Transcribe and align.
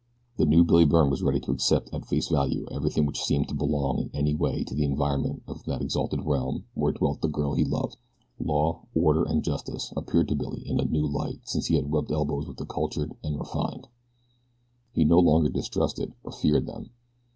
The 0.37 0.47
new 0.47 0.63
Billy 0.63 0.85
Byrne 0.85 1.11
was 1.11 1.21
ready 1.21 1.39
to 1.41 1.51
accept 1.51 1.93
at 1.93 2.07
face 2.07 2.29
value 2.29 2.65
everything 2.71 3.05
which 3.05 3.21
seemed 3.21 3.47
to 3.49 3.53
belong 3.53 3.99
in 3.99 4.09
any 4.15 4.33
way 4.33 4.63
to 4.63 4.73
the 4.73 4.83
environment 4.83 5.43
of 5.47 5.63
that 5.65 5.83
exalted 5.83 6.25
realm 6.25 6.63
where 6.73 6.91
dwelt 6.91 7.21
the 7.21 7.27
girl 7.27 7.53
he 7.53 7.63
loved. 7.63 7.97
Law, 8.39 8.87
order, 8.95 9.23
and 9.23 9.43
justice 9.43 9.93
appeared 9.95 10.27
to 10.29 10.35
Billy 10.35 10.67
in 10.67 10.79
a 10.79 10.85
new 10.85 11.05
light 11.05 11.41
since 11.43 11.67
he 11.67 11.75
had 11.75 11.93
rubbed 11.93 12.11
elbows 12.11 12.47
with 12.47 12.57
the 12.57 12.65
cultured 12.65 13.13
and 13.23 13.37
refined. 13.37 13.89
He 14.91 15.03
no 15.05 15.19
longer 15.19 15.49
distrusted 15.49 16.13
or 16.23 16.31
feared 16.31 16.65
them. 16.65 16.89